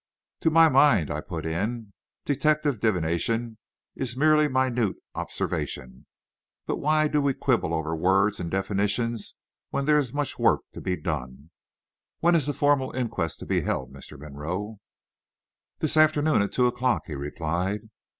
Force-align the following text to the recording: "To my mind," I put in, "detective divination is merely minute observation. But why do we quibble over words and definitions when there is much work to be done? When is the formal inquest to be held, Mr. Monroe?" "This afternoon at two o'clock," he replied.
"To 0.39 0.49
my 0.49 0.67
mind," 0.67 1.11
I 1.11 1.21
put 1.21 1.45
in, 1.45 1.93
"detective 2.25 2.79
divination 2.79 3.59
is 3.95 4.17
merely 4.17 4.47
minute 4.47 4.95
observation. 5.13 6.07
But 6.65 6.77
why 6.77 7.07
do 7.07 7.21
we 7.21 7.35
quibble 7.35 7.71
over 7.71 7.95
words 7.95 8.39
and 8.39 8.49
definitions 8.49 9.35
when 9.69 9.85
there 9.85 9.99
is 9.99 10.11
much 10.11 10.39
work 10.39 10.61
to 10.73 10.81
be 10.81 10.95
done? 10.99 11.51
When 12.19 12.33
is 12.33 12.47
the 12.47 12.53
formal 12.53 12.89
inquest 12.95 13.37
to 13.41 13.45
be 13.45 13.61
held, 13.61 13.93
Mr. 13.93 14.17
Monroe?" 14.17 14.79
"This 15.81 15.95
afternoon 15.95 16.41
at 16.41 16.51
two 16.51 16.65
o'clock," 16.65 17.03
he 17.05 17.13
replied. 17.13 17.81